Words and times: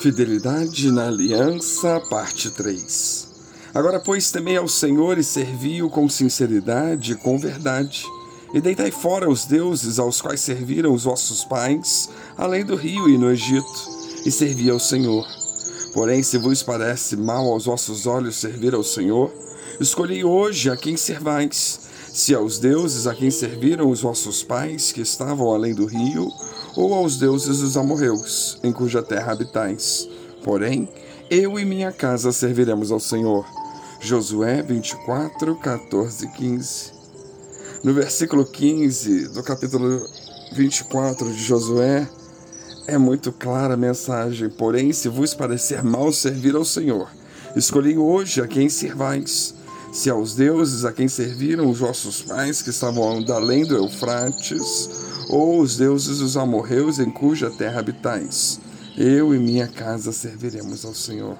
Fidelidade 0.00 0.92
na 0.92 1.08
Aliança, 1.08 2.00
parte 2.08 2.52
3. 2.52 3.26
Agora, 3.74 3.98
pois, 3.98 4.30
temei 4.30 4.56
ao 4.56 4.68
Senhor 4.68 5.18
e 5.18 5.24
servi-o 5.24 5.90
com 5.90 6.08
sinceridade 6.08 7.12
e 7.12 7.14
com 7.16 7.36
verdade. 7.36 8.04
E 8.54 8.60
deitai 8.60 8.92
fora 8.92 9.28
os 9.28 9.44
deuses 9.44 9.98
aos 9.98 10.20
quais 10.20 10.40
serviram 10.40 10.94
os 10.94 11.02
vossos 11.02 11.44
pais, 11.44 12.08
além 12.36 12.64
do 12.64 12.76
rio 12.76 13.08
e 13.08 13.18
no 13.18 13.28
Egito, 13.28 13.66
e 14.24 14.30
servi 14.30 14.70
ao 14.70 14.78
Senhor. 14.78 15.26
Porém, 15.92 16.22
se 16.22 16.38
vos 16.38 16.62
parece 16.62 17.16
mal 17.16 17.48
aos 17.48 17.64
vossos 17.64 18.06
olhos 18.06 18.36
servir 18.36 18.74
ao 18.74 18.84
Senhor, 18.84 19.32
escolhi 19.80 20.22
hoje 20.22 20.70
a 20.70 20.76
quem 20.76 20.96
servais, 20.96 21.87
se 22.12 22.34
aos 22.34 22.58
deuses 22.58 23.06
a 23.06 23.14
quem 23.14 23.30
serviram 23.30 23.90
os 23.90 24.00
vossos 24.00 24.42
pais, 24.42 24.92
que 24.92 25.00
estavam 25.00 25.52
além 25.52 25.74
do 25.74 25.86
rio, 25.86 26.28
ou 26.76 26.94
aos 26.94 27.16
deuses 27.16 27.58
dos 27.58 27.76
amorreus, 27.76 28.58
em 28.62 28.72
cuja 28.72 29.02
terra 29.02 29.32
habitais. 29.32 30.08
Porém, 30.42 30.88
eu 31.30 31.58
e 31.58 31.64
minha 31.64 31.92
casa 31.92 32.32
serviremos 32.32 32.90
ao 32.90 33.00
Senhor. 33.00 33.44
Josué 34.00 34.62
24, 34.62 35.56
14 35.56 36.24
e 36.24 36.28
15. 36.28 36.92
No 37.82 37.92
versículo 37.92 38.44
15 38.44 39.28
do 39.28 39.42
capítulo 39.42 40.00
24 40.52 41.32
de 41.32 41.42
Josué, 41.42 42.08
é 42.86 42.96
muito 42.96 43.30
clara 43.30 43.74
a 43.74 43.76
mensagem. 43.76 44.48
Porém, 44.48 44.92
se 44.92 45.08
vos 45.08 45.34
parecer 45.34 45.82
mal 45.82 46.12
servir 46.12 46.54
ao 46.56 46.64
Senhor, 46.64 47.08
escolhi 47.54 47.98
hoje 47.98 48.40
a 48.40 48.46
quem 48.46 48.68
servais. 48.68 49.54
Se 49.98 50.08
aos 50.08 50.32
deuses 50.32 50.84
a 50.84 50.92
quem 50.92 51.08
serviram 51.08 51.68
os 51.68 51.80
vossos 51.80 52.22
pais 52.22 52.62
que 52.62 52.70
estavam 52.70 53.20
além 53.34 53.64
do 53.64 53.74
Eufrates, 53.74 54.88
ou 55.28 55.60
os 55.60 55.76
deuses 55.76 56.20
dos 56.20 56.36
amorreus 56.36 57.00
em 57.00 57.10
cuja 57.10 57.50
terra 57.50 57.80
habitais. 57.80 58.60
Eu 58.96 59.34
e 59.34 59.40
minha 59.40 59.66
casa 59.66 60.12
serviremos 60.12 60.84
ao 60.84 60.94
Senhor. 60.94 61.36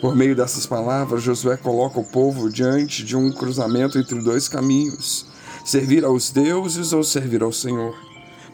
Por 0.00 0.16
meio 0.16 0.34
dessas 0.34 0.66
palavras, 0.66 1.22
Josué 1.22 1.56
coloca 1.56 2.00
o 2.00 2.04
povo 2.04 2.50
diante 2.50 3.04
de 3.04 3.16
um 3.16 3.30
cruzamento 3.30 4.00
entre 4.00 4.20
dois 4.20 4.48
caminhos: 4.48 5.24
servir 5.64 6.04
aos 6.04 6.30
deuses 6.30 6.92
ou 6.92 7.04
servir 7.04 7.40
ao 7.40 7.52
Senhor. 7.52 8.05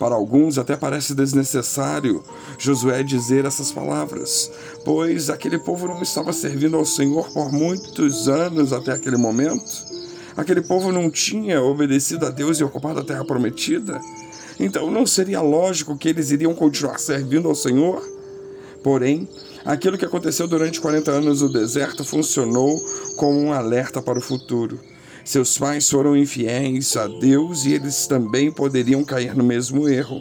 Para 0.00 0.14
alguns 0.14 0.56
até 0.56 0.78
parece 0.78 1.14
desnecessário 1.14 2.24
Josué 2.56 3.02
dizer 3.02 3.44
essas 3.44 3.70
palavras, 3.70 4.50
pois 4.82 5.28
aquele 5.28 5.58
povo 5.58 5.86
não 5.86 6.00
estava 6.00 6.32
servindo 6.32 6.78
ao 6.78 6.86
Senhor 6.86 7.30
por 7.34 7.52
muitos 7.52 8.26
anos 8.26 8.72
até 8.72 8.92
aquele 8.92 9.18
momento. 9.18 9.84
Aquele 10.34 10.62
povo 10.62 10.90
não 10.90 11.10
tinha 11.10 11.62
obedecido 11.62 12.24
a 12.24 12.30
Deus 12.30 12.58
e 12.58 12.64
ocupado 12.64 13.00
a 13.00 13.04
terra 13.04 13.26
prometida. 13.26 14.00
Então 14.58 14.90
não 14.90 15.06
seria 15.06 15.42
lógico 15.42 15.98
que 15.98 16.08
eles 16.08 16.30
iriam 16.30 16.54
continuar 16.54 16.98
servindo 16.98 17.46
ao 17.46 17.54
Senhor? 17.54 18.02
Porém, 18.82 19.28
aquilo 19.66 19.98
que 19.98 20.06
aconteceu 20.06 20.48
durante 20.48 20.80
40 20.80 21.10
anos 21.10 21.42
no 21.42 21.52
deserto 21.52 22.06
funcionou 22.06 22.82
como 23.18 23.38
um 23.38 23.52
alerta 23.52 24.00
para 24.00 24.18
o 24.18 24.22
futuro. 24.22 24.80
Seus 25.24 25.58
pais 25.58 25.88
foram 25.88 26.16
infiéis 26.16 26.96
a 26.96 27.06
Deus 27.06 27.64
e 27.64 27.72
eles 27.72 28.06
também 28.06 28.50
poderiam 28.50 29.04
cair 29.04 29.34
no 29.34 29.44
mesmo 29.44 29.88
erro. 29.88 30.20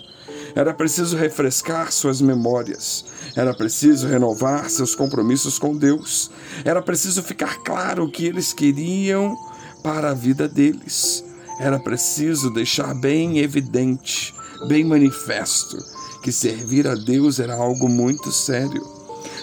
Era 0.55 0.73
preciso 0.73 1.15
refrescar 1.15 1.91
suas 1.91 2.21
memórias. 2.21 3.05
Era 3.35 3.53
preciso 3.53 4.07
renovar 4.07 4.69
seus 4.69 4.95
compromissos 4.95 5.59
com 5.59 5.75
Deus. 5.75 6.31
Era 6.65 6.81
preciso 6.81 7.21
ficar 7.23 7.59
claro 7.63 8.05
o 8.05 8.11
que 8.11 8.25
eles 8.25 8.53
queriam 8.53 9.35
para 9.83 10.11
a 10.11 10.13
vida 10.13 10.47
deles 10.47 11.23
era 11.59 11.77
preciso 11.77 12.49
deixar 12.49 12.95
bem 12.95 13.39
evidente, 13.39 14.33
bem 14.69 14.85
manifesto, 14.85 15.77
que 16.23 16.31
servir 16.31 16.87
a 16.87 16.95
Deus 16.95 17.37
era 17.37 17.53
algo 17.53 17.89
muito 17.89 18.31
sério. 18.31 18.81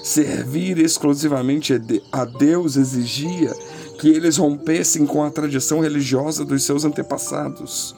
Servir 0.02 0.78
exclusivamente 0.78 1.74
a 2.10 2.24
Deus 2.24 2.76
exigia 2.76 3.54
que 3.98 4.08
eles 4.08 4.36
rompessem 4.36 5.06
com 5.06 5.22
a 5.22 5.30
tradição 5.30 5.80
religiosa 5.80 6.44
dos 6.44 6.62
seus 6.64 6.84
antepassados. 6.84 7.94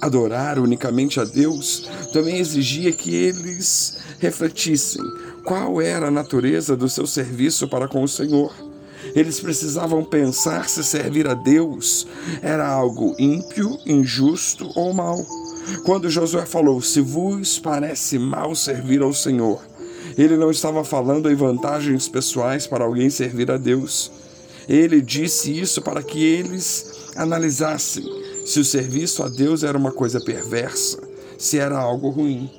Adorar 0.00 0.58
unicamente 0.58 1.20
a 1.20 1.24
Deus 1.24 1.88
também 2.12 2.38
exigia 2.38 2.92
que 2.92 3.14
eles 3.14 3.98
refletissem 4.18 5.02
qual 5.44 5.80
era 5.80 6.08
a 6.08 6.10
natureza 6.10 6.76
do 6.76 6.88
seu 6.88 7.06
serviço 7.06 7.68
para 7.68 7.86
com 7.88 8.02
o 8.02 8.08
Senhor 8.08 8.52
eles 9.14 9.40
precisavam 9.40 10.04
pensar 10.04 10.68
se 10.68 10.82
servir 10.84 11.26
a 11.26 11.34
Deus 11.34 12.06
era 12.40 12.66
algo 12.66 13.14
ímpio, 13.18 13.78
injusto 13.84 14.70
ou 14.74 14.94
mal. 14.94 15.18
Quando 15.84 16.08
Josué 16.08 16.46
falou: 16.46 16.80
Se 16.80 17.00
vos 17.00 17.58
parece 17.58 18.18
mal 18.18 18.54
servir 18.54 19.02
ao 19.02 19.12
Senhor, 19.12 19.60
ele 20.16 20.36
não 20.36 20.50
estava 20.50 20.84
falando 20.84 21.30
em 21.30 21.34
vantagens 21.34 22.08
pessoais 22.08 22.66
para 22.66 22.84
alguém 22.84 23.10
servir 23.10 23.50
a 23.50 23.56
Deus. 23.56 24.10
Ele 24.68 25.00
disse 25.00 25.58
isso 25.58 25.82
para 25.82 26.02
que 26.02 26.24
eles 26.24 27.10
analisassem 27.16 28.04
se 28.44 28.60
o 28.60 28.64
serviço 28.64 29.22
a 29.22 29.28
Deus 29.28 29.62
era 29.62 29.78
uma 29.78 29.92
coisa 29.92 30.20
perversa, 30.20 30.98
se 31.38 31.58
era 31.58 31.78
algo 31.78 32.10
ruim. 32.10 32.50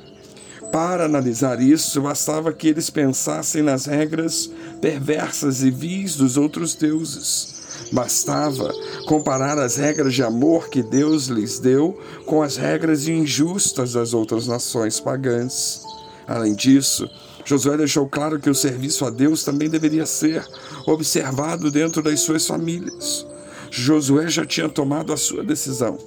Para 0.71 1.05
analisar 1.05 1.61
isso, 1.61 2.01
bastava 2.01 2.51
que 2.51 2.67
eles 2.67 2.89
pensassem 2.89 3.61
nas 3.61 3.85
regras 3.85 4.49
perversas 4.81 5.61
e 5.61 5.69
vis 5.69 6.15
dos 6.15 6.35
outros 6.35 6.73
deuses. 6.73 7.53
Bastava 7.91 8.73
comparar 9.05 9.59
as 9.59 9.75
regras 9.75 10.15
de 10.15 10.23
amor 10.23 10.69
que 10.69 10.81
Deus 10.81 11.27
lhes 11.27 11.59
deu 11.59 11.99
com 12.25 12.41
as 12.41 12.57
regras 12.57 13.07
injustas 13.07 13.93
das 13.93 14.15
outras 14.15 14.47
nações 14.47 14.99
pagãs. 14.99 15.83
Além 16.25 16.55
disso, 16.55 17.07
Josué 17.45 17.77
deixou 17.77 18.07
claro 18.07 18.39
que 18.39 18.49
o 18.49 18.55
serviço 18.55 19.05
a 19.05 19.09
Deus 19.09 19.43
também 19.43 19.69
deveria 19.69 20.05
ser 20.05 20.45
observado 20.85 21.69
dentro 21.69 22.01
das 22.01 22.21
suas 22.21 22.47
famílias. 22.47 23.25
Josué 23.69 24.27
já 24.29 24.45
tinha 24.45 24.69
tomado 24.69 25.11
a 25.11 25.17
sua 25.17 25.43
decisão 25.43 25.97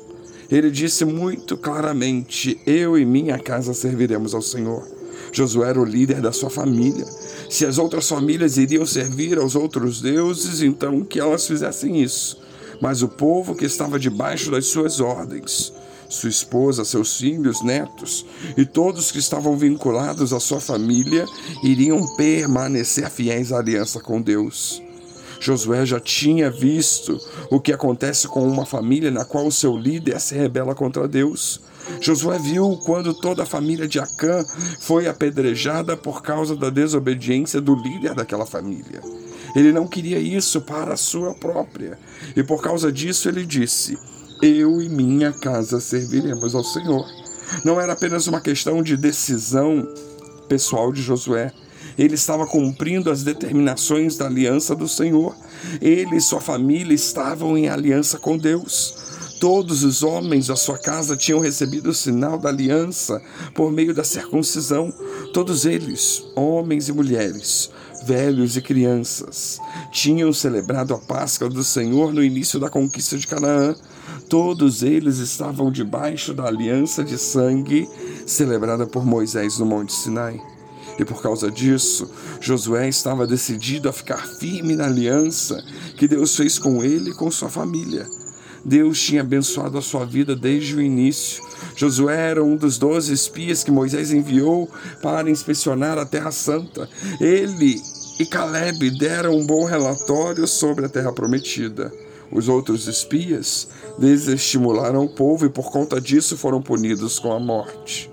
ele 0.51 0.71
disse 0.71 1.05
muito 1.05 1.57
claramente: 1.57 2.61
Eu 2.67 2.97
e 2.97 3.05
minha 3.05 3.39
casa 3.39 3.75
serviremos 3.75 4.35
ao 4.35 4.43
Senhor. 4.43 4.87
Josué 5.33 5.71
era 5.71 5.81
o 5.81 5.85
líder 5.85 6.21
da 6.21 6.33
sua 6.33 6.49
família. 6.49 7.05
Se 7.51 7.67
as 7.67 7.79
outras 7.79 8.09
famílias 8.09 8.57
iriam 8.57 8.87
servir 8.87 9.39
aos 9.39 9.55
outros 9.57 10.01
deuses, 10.01 10.63
então 10.63 11.03
que 11.05 11.19
elas 11.19 11.47
fizessem 11.47 12.01
isso. 12.03 12.39
Mas 12.81 13.03
o 13.03 13.09
povo 13.09 13.55
que 13.55 13.65
estava 13.65 13.99
debaixo 13.99 14.51
das 14.51 14.67
suas 14.67 15.01
ordens, 15.01 15.73
sua 16.09 16.29
esposa, 16.29 16.85
seus 16.85 17.17
filhos, 17.17 17.63
netos 17.63 18.25
e 18.57 18.65
todos 18.65 19.11
que 19.11 19.19
estavam 19.19 19.57
vinculados 19.57 20.33
à 20.33 20.41
sua 20.41 20.61
família, 20.61 21.27
iriam 21.63 22.01
permanecer 22.17 23.11
fiéis 23.11 23.53
à 23.53 23.59
aliança 23.59 24.01
com 24.01 24.21
Deus. 24.21 24.83
Josué 25.41 25.85
já 25.85 26.01
tinha 26.01 26.51
visto 26.51 27.21
o 27.51 27.61
que 27.61 27.73
acontece 27.73 28.27
com 28.27 28.47
uma 28.47 28.65
família 28.65 29.11
na 29.11 29.25
qual 29.25 29.47
o 29.47 29.53
seu 29.53 29.77
líder 29.77 30.21
se 30.21 30.35
rebela 30.35 30.75
contra 30.75 31.07
Deus. 31.07 31.61
Josué 32.01 32.39
viu 32.39 32.81
quando 32.85 33.15
toda 33.15 33.43
a 33.43 33.47
família 33.47 33.87
de 33.87 33.99
Acã 34.01 34.45
foi 34.81 35.07
apedrejada 35.07 35.97
por 35.97 36.23
causa 36.23 36.57
da 36.57 36.71
desobediência 36.71 37.61
do 37.61 37.75
líder 37.75 38.15
daquela 38.15 38.47
família. 38.47 39.01
Ele 39.55 39.73
não 39.73 39.87
queria 39.87 40.19
isso 40.19 40.61
para 40.61 40.95
a 40.95 40.99
sua 40.99 41.33
própria, 41.35 41.99
e 42.35 42.43
por 42.43 42.61
causa 42.63 42.91
disso 42.91 43.29
ele 43.29 43.47
disse: 43.47 43.97
Eu 44.43 44.83
e 44.83 44.89
minha 44.89 45.33
casa 45.33 45.81
serviremos 45.81 46.55
ao 46.55 46.65
Senhor. 46.65 47.07
Não 47.65 47.81
era 47.81 47.93
apenas 47.93 48.27
uma 48.27 48.41
questão 48.41 48.83
de 48.83 48.97
decisão 48.97 49.89
pessoal 50.49 50.93
de 50.93 51.03
Josué, 51.03 51.53
ele 51.99 52.15
estava 52.15 52.47
cumprindo 52.47 53.11
as 53.11 53.23
determinações 53.23 54.17
da 54.17 54.27
aliança 54.27 54.75
do 54.75 54.87
Senhor. 54.87 55.35
Ele 55.81 56.17
e 56.17 56.21
sua 56.21 56.41
família 56.41 56.95
estavam 56.95 57.57
em 57.57 57.69
aliança 57.69 58.19
com 58.19 58.37
Deus. 58.37 58.95
Todos 59.41 59.85
os 59.85 60.03
homens 60.03 60.47
da 60.47 60.57
sua 60.57 60.79
casa 60.79 61.17
tinham 61.17 61.41
recebido 61.41 61.91
o 61.91 61.95
sinal 61.95 62.39
da 62.39 62.49
aliança 62.49 63.21
por 63.55 63.71
meio 63.71 63.95
da 63.95 64.05
circuncisão. 64.05 64.93
Todos 65.33 65.65
eles, 65.65 66.23
homens 66.35 66.89
e 66.89 66.93
mulheres, 66.93 67.71
velhos 68.05 68.57
e 68.57 68.63
crianças, 68.63 69.59
tinham 69.91 70.33
celebrado 70.33 70.95
a 70.95 70.99
Páscoa 70.99 71.49
do 71.49 71.65
Senhor 71.65 72.13
no 72.13 72.23
início 72.23 72.59
da 72.59 72.71
conquista 72.71 73.17
de 73.17 73.27
Canaã. 73.27 73.75
Todos 74.29 74.83
eles 74.83 75.19
estavam 75.19 75.71
debaixo 75.71 76.35
da 76.35 76.47
aliança 76.47 77.05
de 77.05 77.17
sangue 77.17 77.89
celebrada 78.27 78.87
por 78.87 79.07
Moisés 79.07 79.59
no 79.59 79.67
Monte 79.67 79.93
Sinai. 79.93 80.41
E 80.99 81.05
por 81.05 81.23
causa 81.23 81.51
disso, 81.51 82.11
Josué 82.41 82.89
estava 82.89 83.27
decidido 83.27 83.89
a 83.89 83.93
ficar 83.93 84.27
firme 84.27 84.75
na 84.75 84.87
aliança 84.87 85.63
que 85.97 86.09
Deus 86.09 86.35
fez 86.35 86.59
com 86.59 86.83
ele 86.83 87.11
e 87.11 87.15
com 87.15 87.31
sua 87.31 87.49
família. 87.49 88.07
Deus 88.65 89.01
tinha 89.01 89.21
abençoado 89.21 89.79
a 89.79 89.83
sua 89.83 90.05
vida 90.05 90.35
desde 90.35 90.75
o 90.75 90.83
início. 90.83 91.41
Josué 91.77 92.31
era 92.31 92.43
um 92.43 92.57
dos 92.57 92.79
doze 92.79 93.13
espias 93.13 93.63
que 93.63 93.71
Moisés 93.71 94.11
enviou 94.11 94.69
para 95.01 95.31
inspecionar 95.31 95.99
a 95.99 96.05
Terra 96.05 96.33
Santa. 96.33 96.89
Ele 97.21 97.81
e 98.19 98.27
Caleb 98.27 98.91
deram 98.99 99.37
um 99.37 99.47
bom 99.47 99.65
relatório 99.65 100.49
sobre 100.49 100.87
a 100.87 100.89
Terra 100.89 101.13
Prometida. 101.13 101.93
Os 102.31 102.49
outros 102.49 102.87
espias 102.87 103.69
desestimularam 103.99 105.05
o 105.05 105.09
povo 105.09 105.47
e 105.47 105.49
por 105.49 105.71
conta 105.71 106.01
disso 106.01 106.37
foram 106.37 106.61
punidos 106.61 107.19
com 107.19 107.33
a 107.33 107.41
morte. 107.41 108.11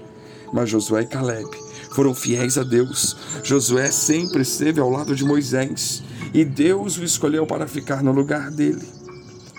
Mas 0.54 0.70
Josué 0.70 1.02
e 1.02 1.08
Caleb 1.08 1.50
foram 1.92 2.14
fiéis 2.14 2.58
a 2.58 2.64
Deus. 2.64 3.16
Josué 3.44 3.92
sempre 3.92 4.42
esteve 4.42 4.80
ao 4.80 4.90
lado 4.90 5.16
de 5.16 5.26
Moisés 5.26 6.04
e 6.34 6.46
Deus 6.46 6.98
o 6.98 7.04
escolheu 7.04 7.46
para 7.46 7.68
ficar 7.68 8.04
no 8.04 8.12
lugar 8.12 8.52
dele. 8.52 9.03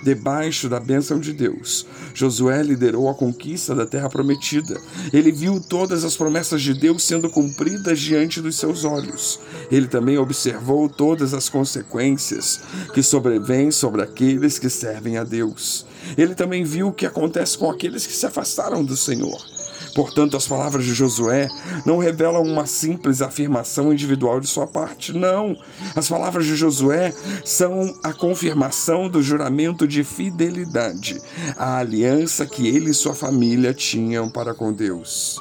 Debaixo 0.05 0.69
da 0.69 0.79
bênção 0.79 1.19
de 1.19 1.33
Deus, 1.33 1.87
Josué 2.13 2.63
liderou 2.63 3.09
a 3.09 3.15
conquista 3.15 3.75
da 3.75 3.87
terra 3.87 4.11
prometida. 4.11 4.79
Ele 5.11 5.33
viu 5.33 5.59
todas 5.59 6.05
as 6.05 6.15
promessas 6.15 6.61
de 6.61 6.75
Deus 6.75 7.03
sendo 7.03 7.31
cumpridas 7.31 7.99
diante 8.01 8.39
dos 8.43 8.57
seus 8.57 8.85
olhos. 8.85 9.41
Ele 9.71 9.89
também 9.89 10.19
observou 10.19 10.91
todas 10.91 11.33
as 11.33 11.49
consequências 11.49 12.61
que 12.93 13.03
sobrevêm 13.03 13.71
sobre 13.71 14.03
aqueles 14.03 14.59
que 14.59 14.69
servem 14.69 15.17
a 15.17 15.25
Deus. 15.25 15.87
Ele 16.19 16.35
também 16.35 16.65
viu 16.65 16.89
o 16.89 16.93
que 16.93 17.07
acontece 17.07 17.57
com 17.57 17.71
aqueles 17.71 18.07
que 18.07 18.13
se 18.13 18.27
afastaram 18.27 18.85
do 18.85 18.99
Senhor. 18.99 19.54
Portanto, 19.95 20.37
as 20.37 20.47
palavras 20.47 20.85
de 20.85 20.93
Josué 20.93 21.49
não 21.87 21.99
revelam 21.99 22.43
uma 22.43 22.67
simples 22.67 23.23
afirmação 23.23 23.93
individual 23.93 24.41
de 24.41 24.47
sua 24.47 24.67
parte, 24.67 25.13
não. 25.13 25.57
As 25.95 26.09
palavras 26.09 26.47
de 26.47 26.57
Josué 26.57 27.13
são 27.45 27.95
a 28.03 28.13
confirmação 28.13 29.09
do 29.09 29.23
juramento 29.23 29.87
de 29.87 30.03
fidelidade, 30.03 31.21
a 31.57 31.79
aliança 31.79 32.45
que 32.45 32.67
ele 32.67 32.91
e 32.91 32.95
sua 32.95 33.15
família 33.15 33.73
tinham 33.73 34.29
para 34.29 34.55
com 34.55 34.73
Deus. 34.73 35.41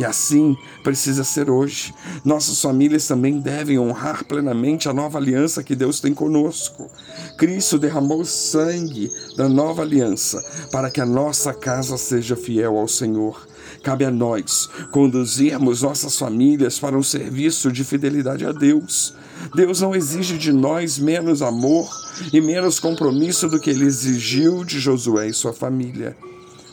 E 0.00 0.04
assim 0.04 0.56
precisa 0.82 1.22
ser 1.22 1.50
hoje. 1.50 1.92
Nossas 2.24 2.58
famílias 2.62 3.06
também 3.06 3.38
devem 3.38 3.78
honrar 3.78 4.24
plenamente 4.24 4.88
a 4.88 4.94
nova 4.94 5.18
aliança 5.18 5.62
que 5.62 5.76
Deus 5.76 6.00
tem 6.00 6.14
conosco. 6.14 6.90
Cristo 7.36 7.78
derramou 7.78 8.24
sangue 8.24 9.12
da 9.36 9.46
nova 9.46 9.82
aliança 9.82 10.42
para 10.72 10.90
que 10.90 11.02
a 11.02 11.06
nossa 11.06 11.52
casa 11.52 11.98
seja 11.98 12.34
fiel 12.34 12.78
ao 12.78 12.88
Senhor. 12.88 13.46
Cabe 13.82 14.06
a 14.06 14.10
nós 14.10 14.70
conduzirmos 14.90 15.82
nossas 15.82 16.18
famílias 16.18 16.78
para 16.78 16.96
um 16.96 17.02
serviço 17.02 17.70
de 17.70 17.84
fidelidade 17.84 18.46
a 18.46 18.52
Deus. 18.52 19.12
Deus 19.54 19.82
não 19.82 19.94
exige 19.94 20.38
de 20.38 20.50
nós 20.50 20.98
menos 20.98 21.42
amor 21.42 21.90
e 22.32 22.40
menos 22.40 22.80
compromisso 22.80 23.50
do 23.50 23.60
que 23.60 23.68
ele 23.68 23.84
exigiu 23.84 24.64
de 24.64 24.80
Josué 24.80 25.28
e 25.28 25.34
sua 25.34 25.52
família. 25.52 26.16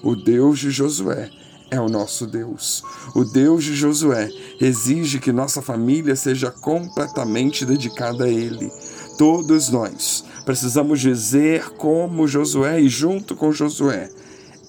O 0.01 0.15
Deus 0.15 0.59
de 0.59 0.71
Josué 0.71 1.29
é 1.69 1.79
o 1.79 1.89
nosso 1.89 2.25
Deus. 2.25 2.81
O 3.15 3.23
Deus 3.23 3.63
de 3.63 3.75
Josué 3.75 4.29
exige 4.59 5.19
que 5.19 5.31
nossa 5.31 5.61
família 5.61 6.15
seja 6.15 6.51
completamente 6.51 7.65
dedicada 7.65 8.25
a 8.25 8.29
Ele. 8.29 8.71
Todos 9.17 9.69
nós 9.69 10.23
precisamos 10.45 10.99
dizer 10.99 11.69
como 11.71 12.27
Josué 12.27 12.79
e 12.79 12.87
junto 12.87 13.35
com 13.35 13.51
Josué, 13.51 14.09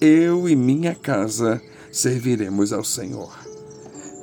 eu 0.00 0.48
e 0.48 0.56
minha 0.56 0.94
casa 0.94 1.60
serviremos 1.92 2.72
ao 2.72 2.84
Senhor. 2.84 3.30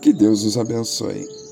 Que 0.02 0.12
Deus 0.12 0.44
nos 0.44 0.58
abençoe. 0.58 1.45